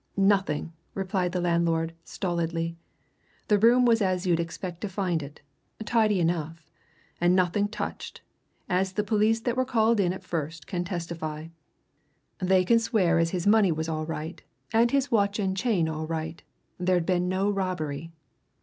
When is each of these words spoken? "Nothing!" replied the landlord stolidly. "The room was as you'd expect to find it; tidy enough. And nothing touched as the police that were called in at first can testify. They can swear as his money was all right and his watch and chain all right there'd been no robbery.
"Nothing!" 0.17 0.73
replied 0.95 1.31
the 1.31 1.39
landlord 1.41 1.93
stolidly. 2.03 2.75
"The 3.49 3.59
room 3.59 3.85
was 3.85 4.01
as 4.01 4.25
you'd 4.25 4.39
expect 4.39 4.81
to 4.81 4.89
find 4.89 5.21
it; 5.21 5.41
tidy 5.85 6.19
enough. 6.19 6.65
And 7.21 7.35
nothing 7.35 7.67
touched 7.67 8.21
as 8.67 8.93
the 8.93 9.03
police 9.03 9.41
that 9.41 9.55
were 9.55 9.63
called 9.63 9.99
in 9.99 10.11
at 10.11 10.23
first 10.23 10.65
can 10.65 10.83
testify. 10.83 11.49
They 12.39 12.65
can 12.65 12.79
swear 12.79 13.19
as 13.19 13.29
his 13.29 13.45
money 13.45 13.71
was 13.71 13.87
all 13.87 14.07
right 14.07 14.41
and 14.73 14.89
his 14.89 15.11
watch 15.11 15.37
and 15.37 15.55
chain 15.55 15.87
all 15.87 16.07
right 16.07 16.41
there'd 16.79 17.05
been 17.05 17.29
no 17.29 17.51
robbery. 17.51 18.11